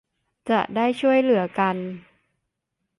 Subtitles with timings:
[0.49, 1.75] จะได้ช่วยเหลือกัน